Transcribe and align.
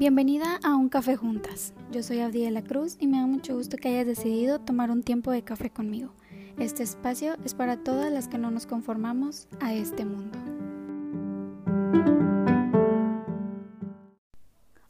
Bienvenida 0.00 0.58
a 0.64 0.76
Un 0.76 0.88
Café 0.88 1.14
Juntas. 1.14 1.74
Yo 1.90 2.02
soy 2.02 2.20
la 2.20 2.62
Cruz 2.62 2.96
y 2.98 3.06
me 3.06 3.18
da 3.18 3.26
mucho 3.26 3.54
gusto 3.54 3.76
que 3.76 3.90
hayas 3.90 4.06
decidido 4.06 4.58
tomar 4.58 4.90
un 4.90 5.02
tiempo 5.02 5.30
de 5.30 5.44
café 5.44 5.68
conmigo. 5.68 6.14
Este 6.56 6.82
espacio 6.82 7.34
es 7.44 7.52
para 7.52 7.84
todas 7.84 8.10
las 8.10 8.26
que 8.26 8.38
no 8.38 8.50
nos 8.50 8.66
conformamos 8.66 9.46
a 9.60 9.74
este 9.74 10.06
mundo. 10.06 10.38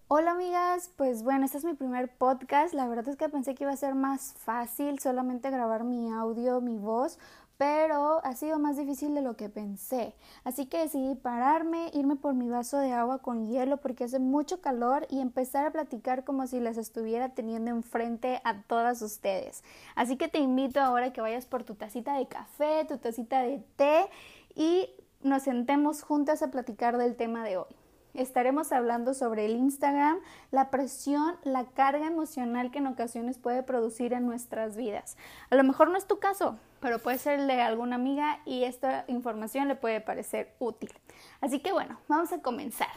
Hola 0.06 0.30
amigas, 0.30 0.92
pues 0.94 1.24
bueno, 1.24 1.44
este 1.44 1.58
es 1.58 1.64
mi 1.64 1.74
primer 1.74 2.16
podcast. 2.16 2.72
La 2.72 2.86
verdad 2.86 3.08
es 3.08 3.16
que 3.16 3.28
pensé 3.28 3.56
que 3.56 3.64
iba 3.64 3.72
a 3.72 3.76
ser 3.76 3.96
más 3.96 4.34
fácil 4.34 5.00
solamente 5.00 5.50
grabar 5.50 5.82
mi 5.82 6.08
audio, 6.12 6.60
mi 6.60 6.78
voz, 6.78 7.18
pero 7.60 8.24
ha 8.24 8.34
sido 8.36 8.58
más 8.58 8.78
difícil 8.78 9.14
de 9.14 9.20
lo 9.20 9.36
que 9.36 9.50
pensé. 9.50 10.14
Así 10.44 10.64
que 10.64 10.78
decidí 10.78 11.14
pararme, 11.14 11.90
irme 11.92 12.16
por 12.16 12.32
mi 12.32 12.48
vaso 12.48 12.78
de 12.78 12.92
agua 12.92 13.18
con 13.18 13.50
hielo 13.50 13.76
porque 13.76 14.04
hace 14.04 14.18
mucho 14.18 14.62
calor 14.62 15.06
y 15.10 15.20
empezar 15.20 15.66
a 15.66 15.70
platicar 15.70 16.24
como 16.24 16.46
si 16.46 16.58
las 16.58 16.78
estuviera 16.78 17.34
teniendo 17.34 17.70
enfrente 17.70 18.40
a 18.44 18.62
todas 18.62 19.02
ustedes. 19.02 19.62
Así 19.94 20.16
que 20.16 20.28
te 20.28 20.38
invito 20.38 20.80
ahora 20.80 21.12
que 21.12 21.20
vayas 21.20 21.44
por 21.44 21.62
tu 21.64 21.74
tacita 21.74 22.16
de 22.16 22.28
café, 22.28 22.86
tu 22.88 22.96
tacita 22.96 23.42
de 23.42 23.62
té 23.76 24.06
y 24.54 24.88
nos 25.22 25.42
sentemos 25.42 26.02
juntas 26.02 26.42
a 26.42 26.50
platicar 26.50 26.96
del 26.96 27.14
tema 27.14 27.44
de 27.44 27.58
hoy. 27.58 27.76
Estaremos 28.14 28.72
hablando 28.72 29.12
sobre 29.12 29.44
el 29.44 29.56
Instagram, 29.56 30.18
la 30.50 30.70
presión, 30.70 31.36
la 31.44 31.66
carga 31.66 32.06
emocional 32.06 32.70
que 32.70 32.78
en 32.78 32.86
ocasiones 32.86 33.36
puede 33.36 33.62
producir 33.62 34.14
en 34.14 34.24
nuestras 34.24 34.76
vidas. 34.76 35.18
A 35.50 35.56
lo 35.56 35.62
mejor 35.62 35.90
no 35.90 35.98
es 35.98 36.06
tu 36.06 36.18
caso, 36.18 36.58
pero 36.80 36.98
puede 36.98 37.18
ser 37.18 37.40
de 37.46 37.60
alguna 37.60 37.96
amiga 37.96 38.40
y 38.44 38.64
esta 38.64 39.04
información 39.08 39.68
le 39.68 39.76
puede 39.76 40.00
parecer 40.00 40.54
útil. 40.58 40.92
Así 41.40 41.60
que 41.60 41.72
bueno, 41.72 41.98
vamos 42.08 42.32
a 42.32 42.40
comenzar. 42.40 42.88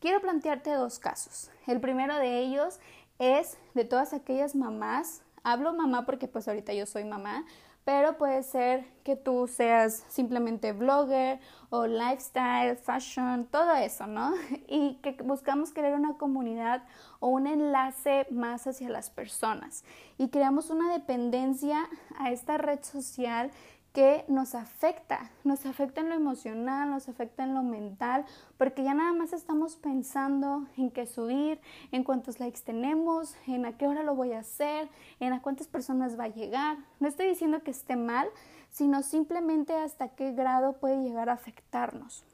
Quiero 0.00 0.20
plantearte 0.20 0.70
dos 0.70 0.98
casos. 0.98 1.50
El 1.66 1.80
primero 1.80 2.16
de 2.16 2.38
ellos 2.38 2.80
es 3.18 3.58
de 3.74 3.84
todas 3.84 4.14
aquellas 4.14 4.54
mamás, 4.54 5.22
hablo 5.42 5.74
mamá 5.74 6.06
porque 6.06 6.26
pues 6.26 6.48
ahorita 6.48 6.72
yo 6.72 6.86
soy 6.86 7.04
mamá, 7.04 7.44
pero 7.84 8.18
puede 8.18 8.42
ser 8.42 8.84
que 9.04 9.16
tú 9.16 9.46
seas 9.48 10.04
simplemente 10.08 10.72
blogger 10.72 11.40
o 11.70 11.86
lifestyle, 11.86 12.76
fashion, 12.76 13.46
todo 13.50 13.74
eso, 13.74 14.06
¿no? 14.06 14.32
Y 14.68 14.96
que 15.02 15.12
buscamos 15.22 15.72
crear 15.72 15.94
una 15.94 16.14
comunidad 16.14 16.82
o 17.20 17.28
un 17.28 17.46
enlace 17.46 18.26
más 18.30 18.66
hacia 18.66 18.88
las 18.88 19.10
personas 19.10 19.84
y 20.18 20.28
creamos 20.28 20.70
una 20.70 20.92
dependencia 20.92 21.88
a 22.18 22.30
esta 22.30 22.58
red 22.58 22.82
social 22.82 23.50
que 23.92 24.24
nos 24.28 24.54
afecta, 24.54 25.30
nos 25.42 25.66
afecta 25.66 26.00
en 26.00 26.08
lo 26.10 26.14
emocional, 26.14 26.90
nos 26.90 27.08
afecta 27.08 27.42
en 27.42 27.54
lo 27.54 27.62
mental, 27.62 28.24
porque 28.56 28.84
ya 28.84 28.94
nada 28.94 29.12
más 29.12 29.32
estamos 29.32 29.76
pensando 29.76 30.66
en 30.76 30.90
qué 30.90 31.06
subir, 31.06 31.60
en 31.90 32.04
cuántos 32.04 32.38
likes 32.38 32.60
tenemos, 32.64 33.34
en 33.48 33.66
a 33.66 33.76
qué 33.76 33.88
hora 33.88 34.04
lo 34.04 34.14
voy 34.14 34.32
a 34.32 34.40
hacer, 34.40 34.88
en 35.18 35.32
a 35.32 35.42
cuántas 35.42 35.66
personas 35.66 36.18
va 36.18 36.24
a 36.24 36.28
llegar. 36.28 36.78
No 37.00 37.08
estoy 37.08 37.26
diciendo 37.26 37.64
que 37.64 37.72
esté 37.72 37.96
mal, 37.96 38.28
sino 38.70 39.02
simplemente 39.02 39.74
hasta 39.74 40.08
qué 40.08 40.32
grado 40.32 40.74
puede 40.74 41.02
llegar 41.02 41.28
a 41.28 41.34
afectarnos. 41.34 42.24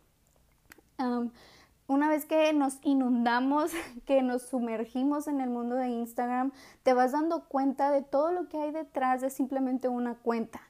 una 1.88 2.08
vez 2.08 2.26
que 2.26 2.52
nos 2.52 2.78
inundamos, 2.82 3.70
que 4.04 4.20
nos 4.20 4.42
sumergimos 4.42 5.26
en 5.26 5.40
el 5.40 5.48
mundo 5.48 5.74
de 5.76 5.88
Instagram, 5.88 6.52
te 6.82 6.92
vas 6.92 7.12
dando 7.12 7.44
cuenta 7.44 7.90
de 7.90 8.02
todo 8.02 8.30
lo 8.30 8.48
que 8.50 8.58
hay 8.58 8.72
detrás 8.72 9.22
de 9.22 9.30
simplemente 9.30 9.88
una 9.88 10.16
cuenta 10.16 10.60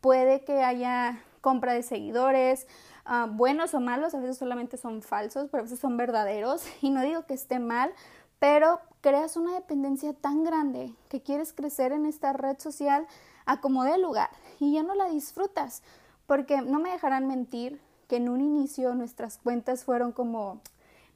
puede 0.00 0.44
que 0.44 0.62
haya 0.62 1.22
compra 1.40 1.72
de 1.72 1.82
seguidores, 1.82 2.66
ah, 3.04 3.28
buenos 3.30 3.74
o 3.74 3.80
malos, 3.80 4.14
a 4.14 4.20
veces 4.20 4.38
solamente 4.38 4.76
son 4.76 5.02
falsos, 5.02 5.48
pero 5.50 5.62
a 5.62 5.64
veces 5.64 5.78
son 5.78 5.96
verdaderos, 5.96 6.64
y 6.82 6.90
no 6.90 7.02
digo 7.02 7.26
que 7.26 7.34
esté 7.34 7.58
mal, 7.58 7.92
pero 8.38 8.80
creas 9.00 9.36
una 9.36 9.54
dependencia 9.54 10.12
tan 10.12 10.44
grande 10.44 10.94
que 11.08 11.22
quieres 11.22 11.52
crecer 11.52 11.92
en 11.92 12.06
esta 12.06 12.32
red 12.32 12.58
social 12.58 13.06
a 13.46 13.60
lugar 13.96 14.30
y 14.60 14.74
ya 14.74 14.82
no 14.82 14.94
la 14.94 15.08
disfrutas, 15.08 15.82
porque 16.26 16.60
no 16.60 16.78
me 16.80 16.90
dejarán 16.90 17.26
mentir 17.26 17.80
que 18.08 18.16
en 18.16 18.28
un 18.28 18.40
inicio 18.40 18.94
nuestras 18.94 19.38
cuentas 19.38 19.84
fueron 19.84 20.12
como, 20.12 20.60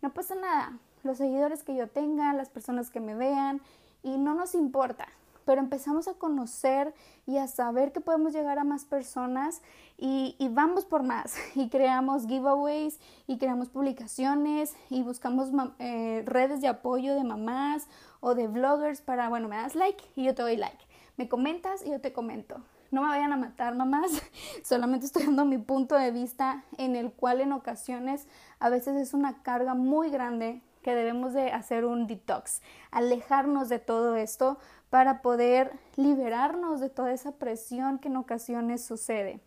no 0.00 0.12
pasa 0.12 0.34
nada, 0.34 0.78
los 1.02 1.18
seguidores 1.18 1.62
que 1.62 1.74
yo 1.74 1.88
tenga, 1.88 2.32
las 2.32 2.48
personas 2.48 2.90
que 2.90 3.00
me 3.00 3.14
vean, 3.14 3.60
y 4.02 4.18
no 4.18 4.34
nos 4.34 4.54
importa, 4.54 5.06
pero 5.44 5.60
empezamos 5.60 6.08
a 6.08 6.14
conocer 6.14 6.94
y 7.26 7.38
a 7.38 7.46
saber 7.46 7.92
que 7.92 8.00
podemos 8.00 8.32
llegar 8.32 8.58
a 8.58 8.64
más 8.64 8.84
personas 8.84 9.62
y, 9.98 10.36
vamos 10.50 10.84
por 10.84 11.02
más 11.02 11.36
y 11.54 11.68
creamos 11.68 12.26
giveaways 12.26 12.98
y 13.26 13.38
creamos 13.38 13.68
publicaciones 13.68 14.74
y 14.90 15.02
buscamos 15.02 15.50
eh, 15.78 16.22
redes 16.26 16.60
de 16.60 16.68
apoyo 16.68 17.14
de 17.14 17.24
mamás 17.24 17.88
o 18.20 18.34
de 18.34 18.48
vloggers 18.48 19.00
para, 19.00 19.28
bueno, 19.28 19.48
me 19.48 19.56
das 19.56 19.74
like 19.74 20.02
y 20.16 20.24
yo 20.24 20.34
te 20.34 20.42
doy 20.42 20.56
like, 20.56 20.84
me 21.16 21.28
comentas 21.28 21.84
y 21.84 21.90
yo 21.90 22.00
te 22.00 22.12
comento. 22.12 22.62
No 22.90 23.00
me 23.00 23.08
vayan 23.08 23.32
a 23.32 23.38
matar, 23.38 23.74
mamás. 23.74 24.10
Solamente 24.64 25.06
estoy 25.06 25.24
dando 25.24 25.46
mi 25.46 25.56
punto 25.56 25.94
de 25.94 26.10
vista 26.10 26.62
en 26.76 26.94
el 26.94 27.10
cual 27.10 27.40
en 27.40 27.52
ocasiones 27.52 28.28
a 28.58 28.68
veces 28.68 28.96
es 28.96 29.14
una 29.14 29.42
carga 29.42 29.74
muy 29.74 30.10
grande 30.10 30.60
que 30.82 30.94
debemos 30.94 31.32
de 31.32 31.52
hacer 31.52 31.84
un 31.84 32.06
detox, 32.06 32.62
alejarnos 32.90 33.68
de 33.68 33.78
todo 33.78 34.16
esto 34.16 34.58
para 34.90 35.22
poder 35.22 35.72
liberarnos 35.96 36.80
de 36.80 36.90
toda 36.90 37.12
esa 37.12 37.32
presión 37.32 37.98
que 37.98 38.08
en 38.08 38.16
ocasiones 38.16 38.84
sucede. 38.84 39.40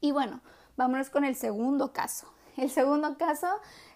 Y 0.00 0.12
bueno, 0.12 0.40
vámonos 0.76 1.10
con 1.10 1.24
el 1.24 1.36
segundo 1.36 1.92
caso. 1.92 2.32
El 2.58 2.70
segundo 2.70 3.16
caso 3.16 3.46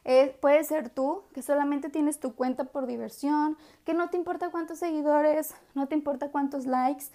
eh, 0.05 0.39
puede 0.41 0.63
ser 0.63 0.89
tú, 0.89 1.25
que 1.35 1.43
solamente 1.43 1.91
tienes 1.91 2.21
tu 2.21 2.35
cuenta 2.35 2.65
por 2.65 2.87
diversión, 2.87 3.59
que 3.85 3.93
no 3.93 4.09
te 4.09 4.17
importa 4.17 4.51
cuántos 4.51 4.79
seguidores, 4.79 5.55
no 5.75 5.89
te 5.89 5.97
importa 5.97 6.31
cuántos 6.31 6.67
likes, 6.67 7.07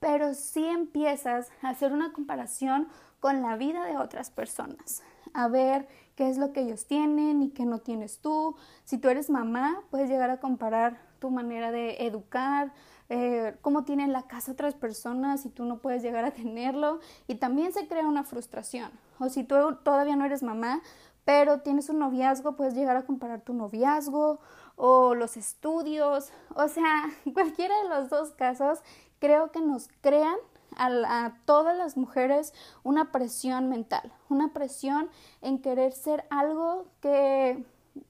pero 0.00 0.34
sí 0.34 0.66
empiezas 0.66 1.48
a 1.62 1.70
hacer 1.70 1.92
una 1.92 2.12
comparación 2.12 2.88
con 3.20 3.40
la 3.40 3.56
vida 3.56 3.84
de 3.84 3.96
otras 3.96 4.30
personas, 4.30 5.02
a 5.32 5.48
ver 5.48 5.88
qué 6.16 6.28
es 6.28 6.38
lo 6.38 6.52
que 6.52 6.62
ellos 6.62 6.86
tienen 6.86 7.42
y 7.42 7.50
qué 7.50 7.64
no 7.64 7.78
tienes 7.78 8.18
tú. 8.18 8.56
Si 8.84 8.98
tú 8.98 9.08
eres 9.08 9.30
mamá, 9.30 9.82
puedes 9.90 10.08
llegar 10.08 10.30
a 10.30 10.40
comparar 10.40 10.98
tu 11.20 11.30
manera 11.30 11.70
de 11.70 12.06
educar, 12.06 12.72
eh, 13.08 13.56
cómo 13.60 13.84
tienen 13.84 14.12
la 14.12 14.22
casa 14.22 14.52
otras 14.52 14.74
personas 14.74 15.46
y 15.46 15.50
tú 15.50 15.64
no 15.64 15.78
puedes 15.78 16.02
llegar 16.02 16.24
a 16.24 16.32
tenerlo 16.32 16.98
y 17.28 17.36
también 17.36 17.72
se 17.72 17.86
crea 17.86 18.08
una 18.08 18.24
frustración. 18.24 18.90
O 19.18 19.28
si 19.28 19.44
tú 19.44 19.76
todavía 19.84 20.16
no 20.16 20.24
eres 20.24 20.42
mamá, 20.42 20.80
pero 21.24 21.60
tienes 21.60 21.88
un 21.88 21.98
noviazgo, 21.98 22.56
puedes 22.56 22.74
llegar 22.74 22.96
a 22.96 23.04
comparar 23.04 23.42
tu 23.42 23.52
noviazgo 23.52 24.40
o 24.76 25.14
los 25.14 25.36
estudios, 25.36 26.30
o 26.54 26.68
sea, 26.68 27.10
cualquiera 27.34 27.74
de 27.82 27.88
los 27.88 28.08
dos 28.08 28.32
casos 28.32 28.80
creo 29.18 29.50
que 29.52 29.60
nos 29.60 29.88
crean 30.00 30.36
a, 30.76 31.24
a, 31.26 31.34
todas 31.44 31.76
las 31.76 31.96
mujeres 31.96 32.54
una 32.82 33.12
presión 33.12 33.68
mental, 33.68 34.12
una 34.28 34.52
presión 34.52 35.10
en 35.42 35.60
querer 35.60 35.92
ser 35.92 36.26
algo 36.30 36.86
que, 37.00 37.64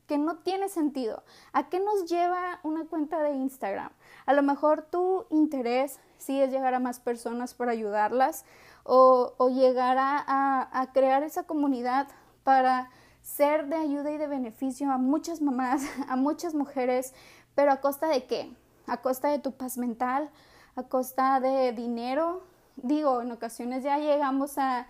que 0.06 0.18
no 0.18 0.38
tiene 0.38 0.68
sentido. 0.68 1.22
¿A 1.52 1.68
qué 1.68 1.80
nos 1.80 2.08
lleva 2.08 2.60
una 2.62 2.86
cuenta 2.86 3.22
de 3.22 3.32
Instagram? 3.32 3.90
A 4.26 4.34
lo 4.34 4.42
mejor 4.42 4.82
tu 4.82 5.26
interés 5.30 6.00
sí 6.18 6.40
es 6.40 6.50
llegar 6.50 6.74
a 6.74 6.80
más 6.80 7.00
personas 7.00 7.54
para 7.54 7.72
ayudarlas 7.72 8.44
o, 8.84 9.48
llegar 9.48 9.96
a, 9.98 10.90
crear 10.92 11.22
esa 11.22 11.44
comunidad 11.44 12.08
para 12.44 12.90
ser 13.22 13.66
de 13.66 13.76
ayuda 13.76 14.12
y 14.12 14.18
de 14.18 14.28
beneficio 14.28 14.90
a 14.92 14.98
muchas 14.98 15.40
mamás, 15.40 15.82
a 16.08 16.16
muchas 16.16 16.54
mujeres, 16.54 17.12
pero 17.54 17.72
a 17.72 17.80
costa 17.80 18.06
de 18.06 18.26
qué? 18.26 18.54
A 18.86 18.98
costa 18.98 19.28
de 19.28 19.40
tu 19.40 19.52
paz 19.52 19.78
mental, 19.78 20.30
a 20.76 20.84
costa 20.84 21.40
de 21.40 21.72
dinero. 21.72 22.44
Digo, 22.76 23.22
en 23.22 23.32
ocasiones 23.32 23.82
ya 23.82 23.98
llegamos 23.98 24.58
a, 24.58 24.86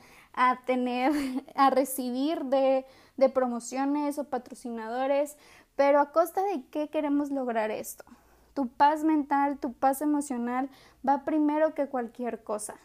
tener, 0.66 1.12
a 1.54 1.70
recibir 1.70 2.44
de, 2.44 2.84
de 3.16 3.28
promociones 3.28 4.18
o 4.18 4.24
patrocinadores, 4.24 5.36
pero 5.76 6.00
a 6.00 6.12
costa 6.12 6.42
de 6.42 6.64
qué 6.70 6.88
queremos 6.88 7.30
lograr 7.30 7.70
esto. 7.70 8.04
Tu 8.54 8.68
paz 8.68 9.04
mental, 9.04 9.58
tu 9.58 9.72
paz 9.72 10.00
emocional 10.00 10.70
va 11.06 11.24
primero 11.24 11.74
que 11.74 11.88
cualquier 11.88 12.42
cosa. 12.42 12.76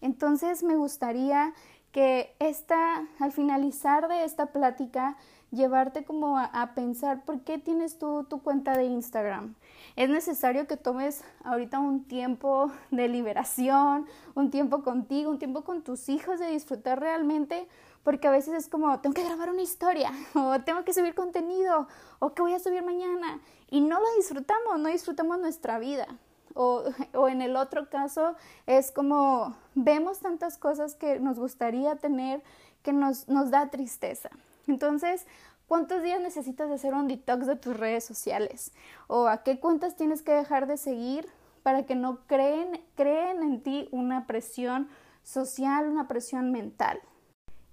Entonces 0.00 0.62
me 0.62 0.76
gustaría 0.76 1.52
que 1.92 2.34
esta, 2.38 3.06
al 3.18 3.32
finalizar 3.32 4.08
de 4.08 4.24
esta 4.24 4.46
plática, 4.46 5.16
llevarte 5.50 6.04
como 6.04 6.38
a, 6.38 6.72
pensar 6.74 7.24
por 7.24 7.40
qué 7.40 7.58
tienes 7.58 7.98
tú 7.98 8.24
tu 8.24 8.42
cuenta 8.42 8.76
de 8.76 8.84
Instagram. 8.84 9.54
Es 9.96 10.08
necesario 10.08 10.66
que 10.66 10.76
tomes 10.76 11.24
ahorita 11.44 11.78
un 11.78 12.04
tiempo 12.04 12.70
de 12.90 13.08
liberación, 13.08 14.06
un 14.34 14.50
tiempo 14.50 14.82
contigo, 14.82 15.30
un 15.30 15.38
tiempo 15.38 15.62
con 15.62 15.82
tus 15.82 16.08
hijos 16.08 16.38
de 16.38 16.46
disfrutar 16.46 17.00
realmente 17.00 17.68
porque 18.02 18.28
a 18.28 18.30
veces 18.30 18.54
es 18.54 18.68
como, 18.68 18.98
tengo 19.00 19.14
que 19.14 19.24
grabar 19.24 19.50
una 19.50 19.62
historia, 19.62 20.12
o 20.34 20.60
tengo 20.60 20.84
que 20.84 20.94
subir 20.94 21.14
contenido, 21.14 21.86
o 22.18 22.32
que 22.32 22.42
voy 22.42 22.54
a 22.54 22.58
subir 22.58 22.82
mañana, 22.82 23.40
y 23.70 23.80
no 23.80 24.00
lo 24.00 24.06
disfrutamos, 24.16 24.78
no 24.78 24.88
disfrutamos 24.88 25.38
nuestra 25.38 25.78
vida. 25.78 26.06
O, 26.54 26.84
o 27.14 27.28
en 27.28 27.42
el 27.42 27.56
otro 27.56 27.90
caso 27.90 28.34
es 28.66 28.90
como, 28.90 29.54
vemos 29.74 30.20
tantas 30.20 30.56
cosas 30.56 30.94
que 30.94 31.20
nos 31.20 31.38
gustaría 31.38 31.96
tener 31.96 32.42
que 32.82 32.92
nos, 32.92 33.28
nos 33.28 33.50
da 33.50 33.70
tristeza. 33.70 34.30
Entonces, 34.66 35.26
¿Cuántos 35.70 36.02
días 36.02 36.20
necesitas 36.20 36.68
hacer 36.68 36.94
un 36.94 37.06
detox 37.06 37.46
de 37.46 37.54
tus 37.54 37.76
redes 37.76 38.02
sociales? 38.02 38.72
¿O 39.06 39.28
a 39.28 39.44
qué 39.44 39.60
cuentas 39.60 39.94
tienes 39.94 40.20
que 40.20 40.32
dejar 40.32 40.66
de 40.66 40.76
seguir 40.76 41.28
para 41.62 41.86
que 41.86 41.94
no 41.94 42.26
creen, 42.26 42.80
creen 42.96 43.44
en 43.44 43.62
ti 43.62 43.88
una 43.92 44.26
presión 44.26 44.88
social, 45.22 45.86
una 45.86 46.08
presión 46.08 46.50
mental? 46.50 46.98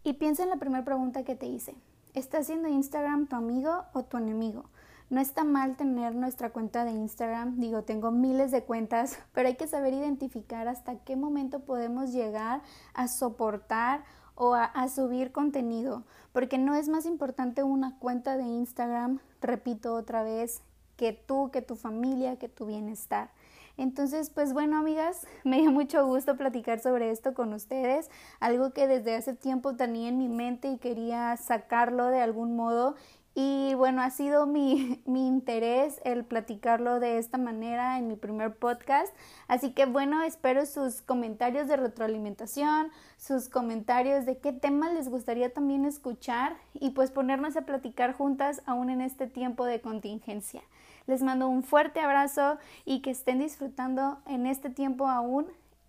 Y 0.04 0.14
piensa 0.14 0.44
en 0.44 0.52
la 0.52 0.58
primera 0.58 0.86
pregunta 0.86 1.24
que 1.24 1.34
te 1.34 1.48
hice. 1.48 1.74
¿Está 2.14 2.44
siendo 2.44 2.68
Instagram 2.68 3.26
tu 3.26 3.36
amigo 3.36 3.86
o 3.94 4.04
tu 4.04 4.18
enemigo? 4.18 4.66
No 5.10 5.20
está 5.20 5.44
mal 5.44 5.76
tener 5.76 6.14
nuestra 6.14 6.52
cuenta 6.52 6.86
de 6.86 6.92
Instagram, 6.92 7.60
digo, 7.60 7.82
tengo 7.82 8.12
miles 8.12 8.52
de 8.52 8.62
cuentas, 8.62 9.18
pero 9.34 9.48
hay 9.48 9.56
que 9.56 9.66
saber 9.66 9.96
identificar 9.96 10.68
hasta 10.68 11.00
qué 11.00 11.16
momento 11.16 11.62
podemos 11.62 12.12
llegar 12.12 12.62
a 12.94 13.08
soportar 13.08 14.04
o 14.38 14.54
a, 14.54 14.88
subir 14.88 15.32
contenido, 15.32 16.04
porque 16.32 16.58
no 16.60 16.76
es 16.76 16.88
más 16.90 17.06
importante 17.06 17.64
una 17.64 17.98
cuenta 17.98 18.38
de 18.38 18.44
Instagram, 18.44 19.20
repito 19.42 19.96
otra 19.96 20.24
vez, 20.24 20.62
que 20.96 21.12
tú, 21.12 21.50
que 21.52 21.62
tu 21.62 21.76
familia, 21.76 22.38
que 22.38 22.48
tu 22.48 22.68
bienestar. 22.68 23.30
Entonces, 23.78 24.30
pues 24.30 24.54
bueno, 24.54 24.78
amigas, 24.78 25.28
me 25.44 25.60
dio 25.60 25.72
mucho 25.72 26.06
gusto 26.06 26.38
platicar 26.38 26.80
sobre 26.80 27.10
esto 27.10 27.34
con 27.34 27.52
ustedes, 27.54 28.10
algo 28.40 28.72
que 28.74 28.88
desde 28.88 29.16
hace 29.16 29.34
tiempo 29.34 29.76
tenía 29.76 30.10
en 30.10 30.20
mi 30.20 30.30
mente 30.30 30.70
y 30.70 30.78
quería 30.78 31.36
sacarlo 31.38 32.08
de 32.08 32.22
algún 32.22 32.56
modo 32.56 32.96
y 33.40 33.76
bueno, 33.76 34.02
ha 34.02 34.10
sido 34.10 34.48
mi, 34.48 35.00
mi, 35.06 35.28
interés 35.28 36.02
el 36.04 36.26
platicarlo 36.26 37.00
de 37.00 37.20
esta 37.20 37.38
manera 37.38 38.00
en 38.00 38.08
mi 38.08 38.16
primer 38.16 38.56
podcast. 38.56 39.14
Así 39.48 39.74
que 39.74 39.86
bueno, 39.86 40.24
espero 40.24 40.66
sus 40.66 41.04
comentarios 41.04 41.68
de 41.68 41.78
retroalimentación, 41.78 42.90
sus 43.18 43.48
comentarios 43.48 44.26
de 44.26 44.40
qué 44.40 44.54
temas 44.54 44.92
les 44.96 45.08
gustaría 45.08 45.54
también 45.54 45.86
escuchar 45.86 46.58
y 46.74 46.90
pues 46.90 47.12
ponernos 47.12 47.56
a 47.58 47.62
platicar 47.62 48.12
juntas 48.14 48.64
aún 48.66 48.90
en 48.90 49.02
este 49.02 49.28
tiempo 49.28 49.66
de 49.66 49.82
contingencia. 49.82 50.64
Les 51.06 51.22
mando 51.22 51.48
un 51.48 51.62
fuerte 51.62 52.00
abrazo 52.00 52.58
y 52.86 53.04
que 53.04 53.12
estén 53.12 53.38
disfrutando 53.38 54.18
en 54.26 54.48
este 54.48 54.72
tiempo 54.72 55.08
aún 55.10 55.46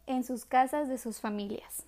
en 0.07 0.23
sus 0.23 0.45
casas 0.45 0.87
de 0.91 0.99
sus 0.99 1.19
familias. 1.19 1.87